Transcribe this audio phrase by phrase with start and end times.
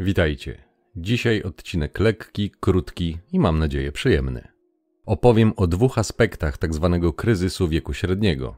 [0.00, 0.58] Witajcie.
[0.96, 4.48] Dzisiaj odcinek lekki, krótki i mam nadzieję przyjemny.
[5.06, 6.98] Opowiem o dwóch aspektach tzw.
[7.02, 8.56] Tak kryzysu wieku średniego.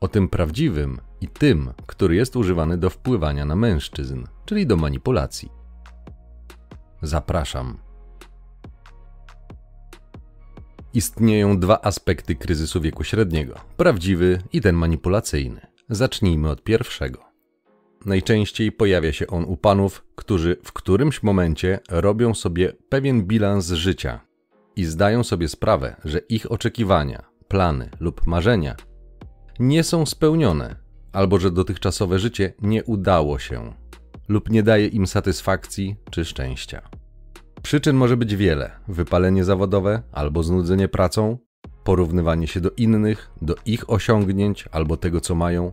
[0.00, 5.50] O tym prawdziwym i tym, który jest używany do wpływania na mężczyzn, czyli do manipulacji.
[7.02, 7.78] Zapraszam.
[10.94, 15.60] Istnieją dwa aspekty kryzysu wieku średniego: prawdziwy i ten manipulacyjny.
[15.88, 17.31] Zacznijmy od pierwszego.
[18.06, 24.20] Najczęściej pojawia się on u panów, którzy w którymś momencie robią sobie pewien bilans życia
[24.76, 28.76] i zdają sobie sprawę, że ich oczekiwania, plany lub marzenia
[29.58, 30.76] nie są spełnione,
[31.12, 33.74] albo że dotychczasowe życie nie udało się
[34.28, 36.82] lub nie daje im satysfakcji czy szczęścia.
[37.62, 41.38] Przyczyn może być wiele: wypalenie zawodowe albo znudzenie pracą,
[41.84, 45.72] porównywanie się do innych, do ich osiągnięć albo tego, co mają,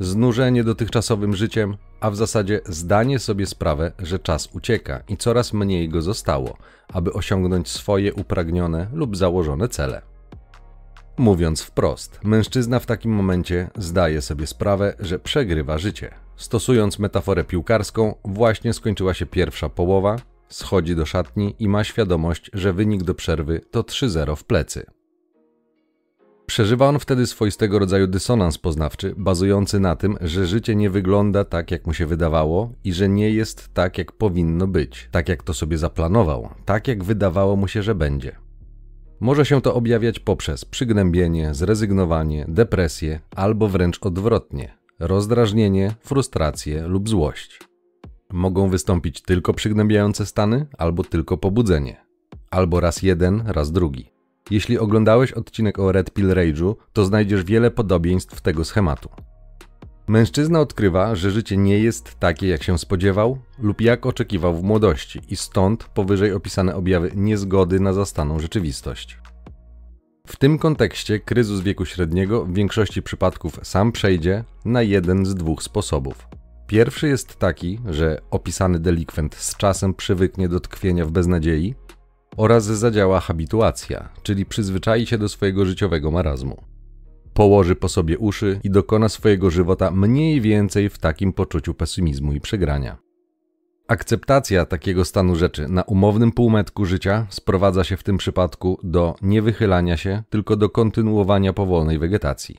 [0.00, 5.88] znużenie dotychczasowym życiem, a w zasadzie zdanie sobie sprawę, że czas ucieka i coraz mniej
[5.88, 6.56] go zostało,
[6.92, 10.02] aby osiągnąć swoje upragnione lub założone cele.
[11.18, 16.14] Mówiąc wprost, mężczyzna w takim momencie zdaje sobie sprawę, że przegrywa życie.
[16.36, 20.16] Stosując metaforę piłkarską, właśnie skończyła się pierwsza połowa,
[20.48, 24.99] schodzi do szatni i ma świadomość, że wynik do przerwy to 3-0 w plecy.
[26.50, 31.70] Przeżywa on wtedy swoistego rodzaju dysonans poznawczy, bazujący na tym, że życie nie wygląda tak,
[31.70, 35.54] jak mu się wydawało i że nie jest tak, jak powinno być, tak jak to
[35.54, 38.36] sobie zaplanował, tak jak wydawało mu się, że będzie.
[39.20, 47.58] Może się to objawiać poprzez przygnębienie, zrezygnowanie, depresję albo wręcz odwrotnie rozdrażnienie, frustrację lub złość.
[48.32, 52.04] Mogą wystąpić tylko przygnębiające stany albo tylko pobudzenie,
[52.50, 54.19] albo raz jeden, raz drugi.
[54.50, 59.08] Jeśli oglądałeś odcinek o Red Pill Rage'u, to znajdziesz wiele podobieństw tego schematu.
[60.08, 65.20] Mężczyzna odkrywa, że życie nie jest takie, jak się spodziewał lub jak oczekiwał w młodości,
[65.28, 69.18] i stąd powyżej opisane objawy niezgody na zastaną rzeczywistość.
[70.26, 75.62] W tym kontekście kryzys wieku średniego w większości przypadków sam przejdzie na jeden z dwóch
[75.62, 76.28] sposobów.
[76.66, 81.74] Pierwszy jest taki, że opisany delikwent z czasem przywyknie do tkwienia w beznadziei
[82.40, 86.56] oraz zadziała habituacja, czyli przyzwyczai się do swojego życiowego marazmu.
[87.34, 92.40] Położy po sobie uszy i dokona swojego żywota mniej więcej w takim poczuciu pesymizmu i
[92.40, 92.98] przegrania.
[93.88, 99.96] Akceptacja takiego stanu rzeczy na umownym półmetku życia sprowadza się w tym przypadku do niewychylania
[99.96, 102.56] się, tylko do kontynuowania powolnej wegetacji.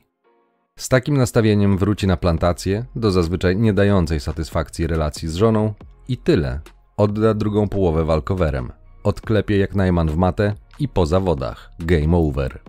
[0.80, 5.74] Z takim nastawieniem wróci na plantację, do zazwyczaj nie dającej satysfakcji relacji z żoną
[6.08, 6.59] i tyle.
[6.97, 11.72] Odda drugą połowę walkowerem odklepie jak najman w matę i po zawodach.
[11.79, 12.59] Game over.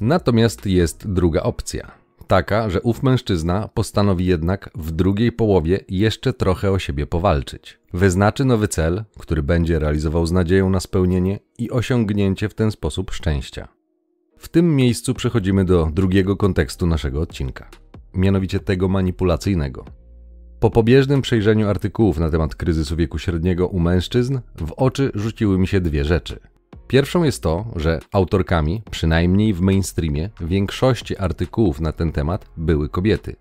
[0.00, 1.90] Natomiast jest druga opcja.
[2.26, 7.80] Taka, że ów mężczyzna postanowi jednak w drugiej połowie jeszcze trochę o siebie powalczyć.
[7.92, 13.10] Wyznaczy nowy cel, który będzie realizował z nadzieją na spełnienie i osiągnięcie w ten sposób
[13.10, 13.68] szczęścia.
[14.38, 17.70] W tym miejscu przechodzimy do drugiego kontekstu naszego odcinka,
[18.14, 19.84] mianowicie tego manipulacyjnego.
[20.60, 25.66] Po pobieżnym przejrzeniu artykułów na temat kryzysu wieku średniego u mężczyzn, w oczy rzuciły mi
[25.66, 26.40] się dwie rzeczy.
[26.88, 33.36] Pierwszą jest to, że autorkami, przynajmniej w mainstreamie, większości artykułów na ten temat były kobiety.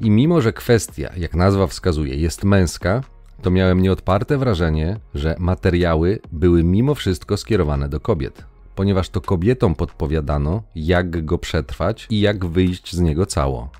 [0.00, 3.00] I mimo, że kwestia, jak nazwa wskazuje, jest męska,
[3.42, 9.74] to miałem nieodparte wrażenie, że materiały były mimo wszystko skierowane do kobiet, ponieważ to kobietom
[9.74, 13.70] podpowiadano, jak go przetrwać i jak wyjść z niego cało.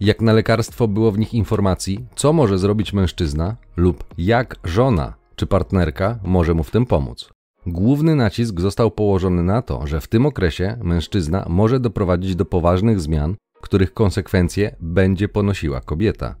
[0.00, 5.46] Jak na lekarstwo było w nich informacji, co może zrobić mężczyzna lub jak żona czy
[5.46, 7.30] partnerka może mu w tym pomóc.
[7.66, 13.00] Główny nacisk został położony na to, że w tym okresie mężczyzna może doprowadzić do poważnych
[13.00, 16.34] zmian, których konsekwencje będzie ponosiła kobieta,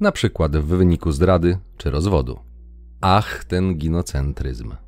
[0.00, 2.38] na przykład w wyniku zdrady czy rozwodu.
[3.00, 4.83] Ach, ten ginocentryzm.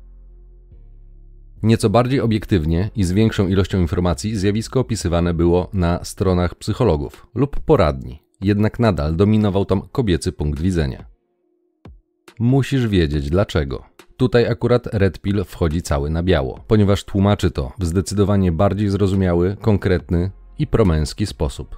[1.63, 7.59] Nieco bardziej obiektywnie i z większą ilością informacji zjawisko opisywane było na stronach psychologów lub
[7.59, 11.05] poradni, jednak nadal dominował tam kobiecy punkt widzenia.
[12.39, 13.83] Musisz wiedzieć dlaczego.
[14.17, 19.57] Tutaj akurat Red Pill wchodzi cały na biało, ponieważ tłumaczy to w zdecydowanie bardziej zrozumiały,
[19.61, 21.77] konkretny i promęski sposób.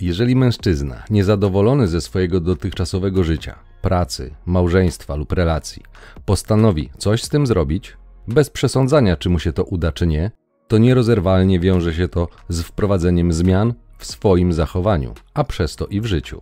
[0.00, 5.82] Jeżeli mężczyzna, niezadowolony ze swojego dotychczasowego życia, pracy, małżeństwa lub relacji,
[6.24, 7.96] postanowi coś z tym zrobić,
[8.28, 10.30] bez przesądzania, czy mu się to uda, czy nie,
[10.68, 16.00] to nierozerwalnie wiąże się to z wprowadzeniem zmian w swoim zachowaniu, a przez to i
[16.00, 16.40] w życiu.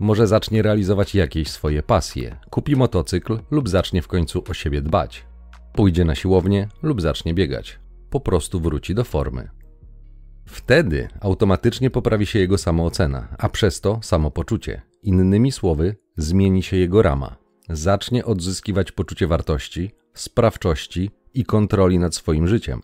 [0.00, 5.26] Może zacznie realizować jakieś swoje pasje, kupi motocykl lub zacznie w końcu o siebie dbać.
[5.72, 7.78] Pójdzie na siłownię lub zacznie biegać.
[8.10, 9.50] Po prostu wróci do formy.
[10.46, 14.82] Wtedy automatycznie poprawi się jego samoocena, a przez to samopoczucie.
[15.02, 17.36] Innymi słowy, zmieni się jego rama.
[17.68, 22.80] Zacznie odzyskiwać poczucie wartości, sprawczości i kontroli nad swoim życiem.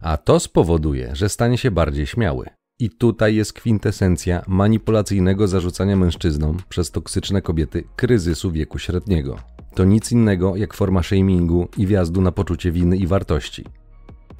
[0.00, 2.46] A to spowoduje, że stanie się bardziej śmiały.
[2.78, 9.36] I tutaj jest kwintesencja manipulacyjnego zarzucania mężczyznom przez toksyczne kobiety kryzysu wieku średniego.
[9.74, 13.64] To nic innego jak forma shamingu i wjazdu na poczucie winy i wartości.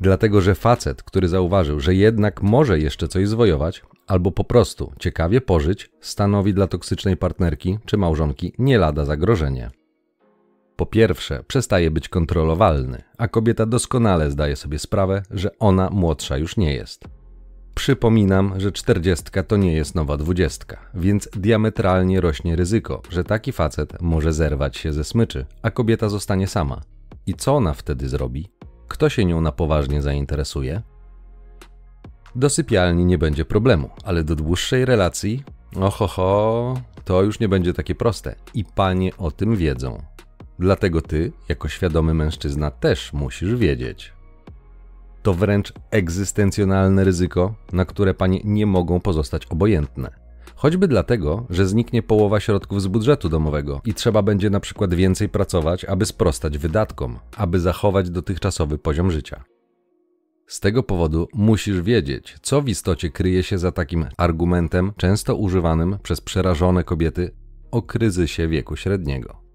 [0.00, 5.40] Dlatego, że facet, który zauważył, że jednak może jeszcze coś zwojować, albo po prostu ciekawie
[5.40, 9.70] pożyć, stanowi dla toksycznej partnerki czy małżonki nie lada zagrożenie.
[10.76, 16.56] Po pierwsze, przestaje być kontrolowalny, a kobieta doskonale zdaje sobie sprawę, że ona młodsza już
[16.56, 17.04] nie jest.
[17.74, 24.02] Przypominam, że czterdziestka to nie jest nowa dwudziestka, więc diametralnie rośnie ryzyko, że taki facet
[24.02, 26.80] może zerwać się ze smyczy, a kobieta zostanie sama.
[27.26, 28.48] I co ona wtedy zrobi?
[28.88, 30.82] Kto się nią na poważnie zainteresuje?
[32.34, 35.44] Do sypialni nie będzie problemu, ale do dłuższej relacji,
[35.80, 36.74] ohoho,
[37.04, 40.15] to już nie będzie takie proste i panie o tym wiedzą.
[40.58, 44.12] Dlatego ty, jako świadomy mężczyzna, też musisz wiedzieć.
[45.22, 50.26] To wręcz egzystencjonalne ryzyko, na które panie nie mogą pozostać obojętne.
[50.56, 55.28] Choćby dlatego, że zniknie połowa środków z budżetu domowego i trzeba będzie na przykład więcej
[55.28, 59.44] pracować, aby sprostać wydatkom, aby zachować dotychczasowy poziom życia.
[60.46, 65.98] Z tego powodu musisz wiedzieć, co w istocie kryje się za takim argumentem, często używanym
[66.02, 67.30] przez przerażone kobiety
[67.70, 69.45] o kryzysie wieku średniego.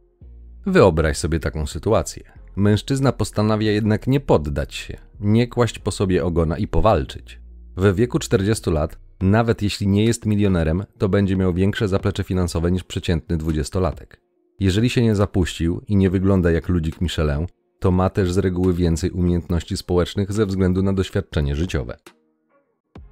[0.66, 2.24] Wyobraź sobie taką sytuację.
[2.56, 7.40] Mężczyzna postanawia jednak nie poddać się, nie kłaść po sobie ogona i powalczyć.
[7.78, 12.72] We wieku 40 lat, nawet jeśli nie jest milionerem, to będzie miał większe zaplecze finansowe
[12.72, 14.22] niż przeciętny dwudziestolatek.
[14.60, 17.48] Jeżeli się nie zapuścił i nie wygląda jak ludzik Michelin,
[17.80, 21.98] to ma też z reguły więcej umiejętności społecznych ze względu na doświadczenie życiowe.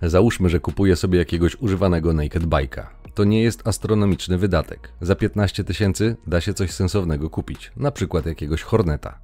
[0.01, 2.98] Załóżmy, że kupuje sobie jakiegoś używanego naked bike'a.
[3.19, 4.93] To nie jest astronomiczny wydatek.
[5.01, 9.19] Za 15 tysięcy da się coś sensownego kupić, na przykład jakiegoś Horneta.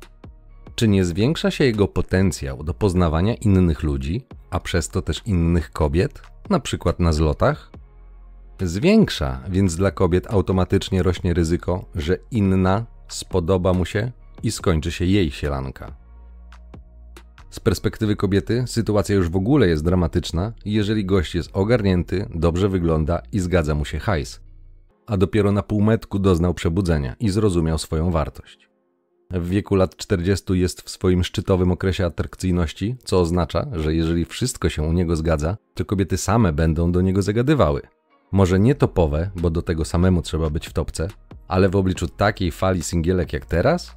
[0.76, 5.72] Czy nie zwiększa się jego potencjał do poznawania innych ludzi, a przez to też innych
[5.72, 7.72] kobiet, na przykład na zlotach?
[8.62, 14.12] Zwiększa, więc dla kobiet automatycznie rośnie ryzyko, że inna spodoba mu się
[14.44, 16.05] i skończy się jej sielanka.
[17.66, 23.40] Perspektywy kobiety sytuacja już w ogóle jest dramatyczna, jeżeli gość jest ogarnięty, dobrze wygląda i
[23.40, 24.40] zgadza mu się hajs,
[25.06, 28.70] a dopiero na półmetku doznał przebudzenia i zrozumiał swoją wartość.
[29.32, 34.70] W wieku lat 40 jest w swoim szczytowym okresie atrakcyjności, co oznacza, że jeżeli wszystko
[34.70, 37.82] się u niego zgadza, to kobiety same będą do niego zagadywały.
[38.32, 41.08] Może nie topowe, bo do tego samemu trzeba być w topce,
[41.48, 43.96] ale w obliczu takiej fali singielek jak teraz?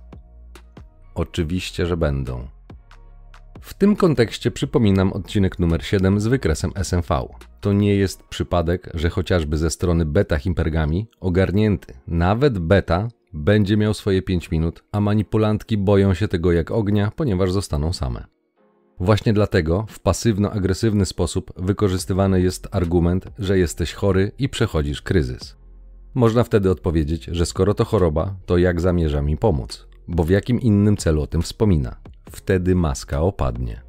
[1.14, 2.57] Oczywiście, że będą.
[3.60, 7.28] W tym kontekście przypominam odcinek numer 7 z wykresem SMV.
[7.60, 13.94] To nie jest przypadek, że chociażby ze strony beta Himpergami ogarnięty, nawet beta, będzie miał
[13.94, 18.24] swoje 5 minut, a manipulantki boją się tego jak ognia, ponieważ zostaną same.
[19.00, 25.56] Właśnie dlatego w pasywno-agresywny sposób wykorzystywany jest argument, że jesteś chory i przechodzisz kryzys.
[26.14, 29.86] Można wtedy odpowiedzieć, że skoro to choroba, to jak zamierza mi pomóc?
[30.08, 31.96] Bo w jakim innym celu o tym wspomina?
[32.30, 33.82] Wtedy maska opadnie.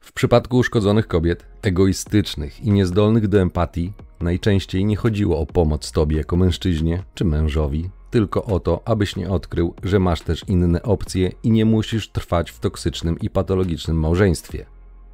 [0.00, 6.16] W przypadku uszkodzonych kobiet, egoistycznych i niezdolnych do empatii, najczęściej nie chodziło o pomoc tobie
[6.16, 11.32] jako mężczyźnie czy mężowi, tylko o to, abyś nie odkrył, że masz też inne opcje
[11.42, 14.66] i nie musisz trwać w toksycznym i patologicznym małżeństwie.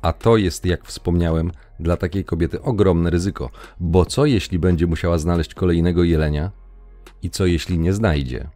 [0.03, 5.19] A to jest, jak wspomniałem, dla takiej kobiety ogromne ryzyko, bo co jeśli będzie musiała
[5.19, 6.51] znaleźć kolejnego jelenia
[7.23, 8.49] i co jeśli nie znajdzie?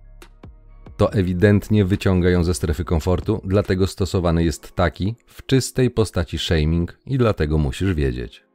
[0.97, 6.99] To ewidentnie wyciąga ją ze strefy komfortu, dlatego stosowany jest taki w czystej postaci shaming
[7.07, 8.47] i dlatego musisz wiedzieć.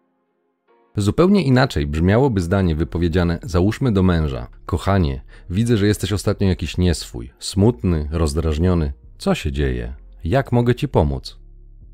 [0.98, 7.32] Zupełnie inaczej brzmiałoby zdanie wypowiedziane załóżmy do męża: Kochanie, widzę, że jesteś ostatnio jakiś nieswój,
[7.40, 8.94] smutny, rozdrażniony.
[9.18, 9.94] Co się dzieje?
[10.24, 11.40] Jak mogę ci pomóc?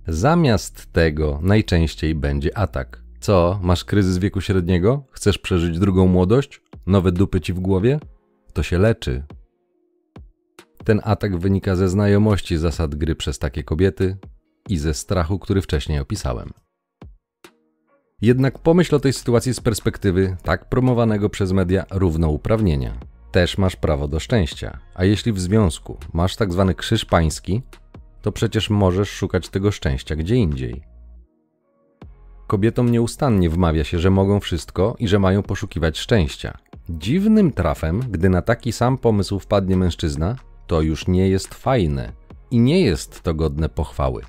[0.07, 3.03] Zamiast tego najczęściej będzie atak.
[3.19, 5.03] Co, masz kryzys wieku średniego?
[5.11, 6.61] Chcesz przeżyć drugą młodość?
[6.85, 7.99] Nowe dupy ci w głowie?
[8.53, 9.23] To się leczy,
[10.87, 14.17] ten atak wynika ze znajomości zasad gry przez takie kobiety
[14.69, 16.49] i ze strachu, który wcześniej opisałem.
[18.21, 22.93] Jednak pomyśl o tej sytuacji z perspektywy tak promowanego przez media równouprawnienia.
[23.31, 27.61] Też masz prawo do szczęścia, a jeśli w związku masz tak zwany krzyż pański,
[28.21, 30.83] to przecież możesz szukać tego szczęścia gdzie indziej.
[32.47, 36.57] Kobietom nieustannie wmawia się, że mogą wszystko i że mają poszukiwać szczęścia.
[36.89, 40.35] Dziwnym trafem, gdy na taki sam pomysł wpadnie mężczyzna,
[40.67, 42.11] to już nie jest fajne
[42.51, 44.21] i nie jest to godne pochwały.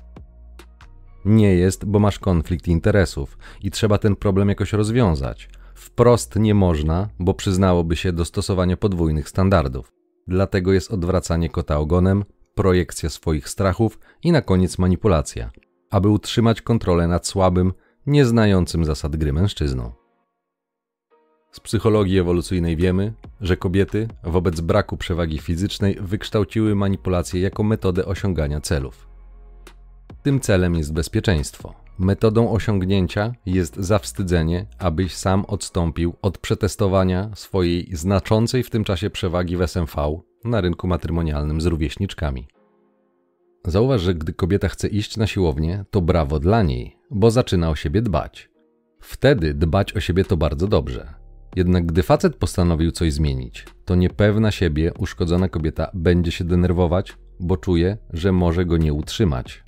[1.25, 5.49] Nie jest, bo masz konflikt interesów i trzeba ten problem jakoś rozwiązać.
[5.75, 9.91] Wprost nie można, bo przyznałoby się do stosowania podwójnych standardów.
[10.27, 15.51] Dlatego jest odwracanie kota ogonem, projekcja swoich strachów i na koniec manipulacja,
[15.89, 17.73] aby utrzymać kontrolę nad słabym,
[18.05, 19.98] nieznającym zasad gry mężczyzną.
[21.51, 28.61] Z psychologii ewolucyjnej wiemy, że kobiety wobec braku przewagi fizycznej wykształciły manipulację jako metodę osiągania
[28.61, 29.07] celów.
[30.23, 31.73] Tym celem jest bezpieczeństwo.
[31.99, 39.57] Metodą osiągnięcia jest zawstydzenie, abyś sam odstąpił od przetestowania swojej znaczącej w tym czasie przewagi
[39.57, 42.47] w SMV na rynku matrymonialnym z rówieśniczkami.
[43.65, 47.75] Zauważ, że gdy kobieta chce iść na siłownię, to brawo dla niej, bo zaczyna o
[47.75, 48.49] siebie dbać.
[48.99, 51.18] Wtedy dbać o siebie to bardzo dobrze.
[51.55, 57.57] Jednak gdy facet postanowił coś zmienić, to niepewna siebie, uszkodzona kobieta będzie się denerwować, bo
[57.57, 59.63] czuje, że może go nie utrzymać.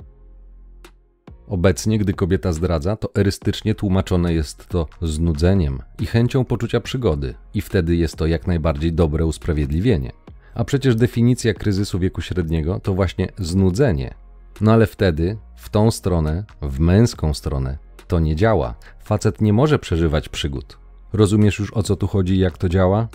[1.47, 7.61] Obecnie, gdy kobieta zdradza, to erystycznie tłumaczone jest to znudzeniem i chęcią poczucia przygody, i
[7.61, 10.11] wtedy jest to jak najbardziej dobre usprawiedliwienie.
[10.53, 14.13] A przecież definicja kryzysu wieku średniego to właśnie znudzenie.
[14.61, 18.75] No ale wtedy, w tą stronę, w męską stronę, to nie działa.
[19.00, 20.77] Facet nie może przeżywać przygód.
[21.13, 23.08] Rozumiesz już o co tu chodzi i jak to działa?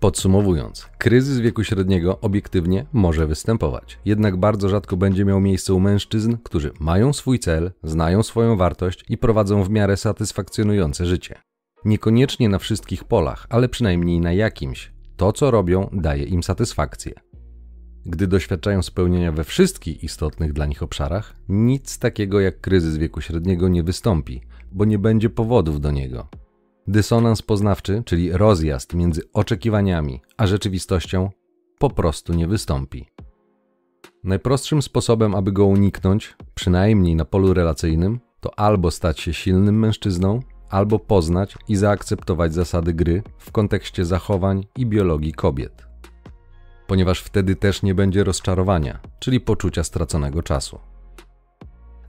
[0.00, 6.36] Podsumowując, kryzys wieku średniego obiektywnie może występować, jednak bardzo rzadko będzie miał miejsce u mężczyzn,
[6.44, 11.34] którzy mają swój cel, znają swoją wartość i prowadzą w miarę satysfakcjonujące życie.
[11.84, 14.92] Niekoniecznie na wszystkich polach, ale przynajmniej na jakimś.
[15.16, 17.12] To, co robią, daje im satysfakcję.
[18.06, 23.68] Gdy doświadczają spełnienia we wszystkich istotnych dla nich obszarach, nic takiego jak kryzys wieku średniego
[23.68, 24.42] nie wystąpi,
[24.74, 26.28] bo nie będzie powodów do niego.
[26.86, 31.30] Dysonans poznawczy, czyli rozjazd między oczekiwaniami a rzeczywistością,
[31.78, 33.06] po prostu nie wystąpi.
[34.24, 40.40] Najprostszym sposobem, aby go uniknąć, przynajmniej na polu relacyjnym, to albo stać się silnym mężczyzną,
[40.70, 45.86] albo poznać i zaakceptować zasady gry w kontekście zachowań i biologii kobiet.
[46.86, 50.91] Ponieważ wtedy też nie będzie rozczarowania, czyli poczucia straconego czasu.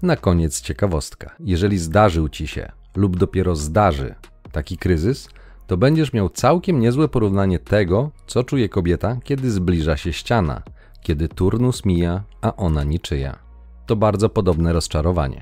[0.03, 1.35] Na koniec ciekawostka.
[1.39, 4.15] Jeżeli zdarzył ci się lub dopiero zdarzy
[4.51, 5.29] taki kryzys,
[5.67, 10.61] to będziesz miał całkiem niezłe porównanie tego, co czuje kobieta, kiedy zbliża się ściana,
[11.01, 13.39] kiedy turnus mija, a ona niczyja.
[13.85, 15.41] To bardzo podobne rozczarowanie.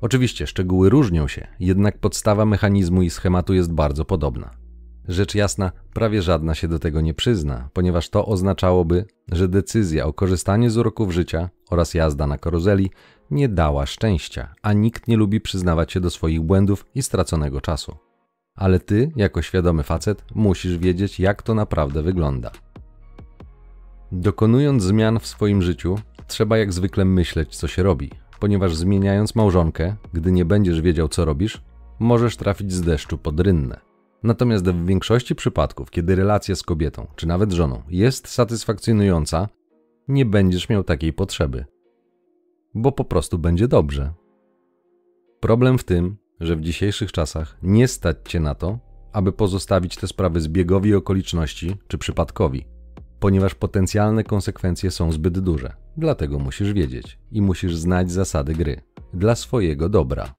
[0.00, 4.50] Oczywiście szczegóły różnią się, jednak podstawa mechanizmu i schematu jest bardzo podobna.
[5.08, 10.12] Rzecz jasna, prawie żadna się do tego nie przyzna, ponieważ to oznaczałoby, że decyzja o
[10.12, 12.90] korzystaniu z uroków życia oraz jazda na karuzeli
[13.32, 17.96] nie dała szczęścia, a nikt nie lubi przyznawać się do swoich błędów i straconego czasu.
[18.54, 22.50] Ale ty, jako świadomy facet, musisz wiedzieć, jak to naprawdę wygląda.
[24.12, 28.10] Dokonując zmian w swoim życiu, trzeba jak zwykle myśleć, co się robi,
[28.40, 31.62] ponieważ zmieniając małżonkę, gdy nie będziesz wiedział, co robisz,
[31.98, 33.80] możesz trafić z deszczu pod rynnę.
[34.22, 39.48] Natomiast w większości przypadków, kiedy relacja z kobietą, czy nawet żoną jest satysfakcjonująca,
[40.08, 41.64] nie będziesz miał takiej potrzeby,
[42.74, 44.12] bo po prostu będzie dobrze.
[45.40, 48.78] Problem w tym, że w dzisiejszych czasach nie stać cię na to,
[49.12, 52.66] aby pozostawić te sprawy zbiegowi okoliczności czy przypadkowi,
[53.20, 55.72] ponieważ potencjalne konsekwencje są zbyt duże.
[55.96, 58.82] Dlatego musisz wiedzieć i musisz znać zasady gry
[59.14, 60.34] dla swojego dobra.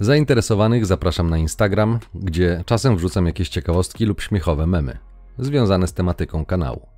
[0.00, 4.98] Zainteresowanych zapraszam na Instagram, gdzie czasem wrzucam jakieś ciekawostki lub śmiechowe memy
[5.38, 6.93] związane z tematyką kanału.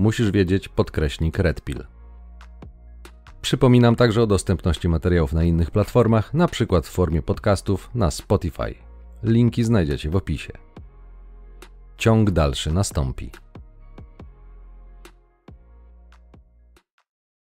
[0.00, 1.86] Musisz wiedzieć podkreśnik Redpill.
[3.42, 6.82] Przypominam także o dostępności materiałów na innych platformach, np.
[6.82, 8.74] w formie podcastów na Spotify.
[9.22, 10.52] Linki znajdziecie w opisie.
[11.96, 13.30] Ciąg dalszy nastąpi.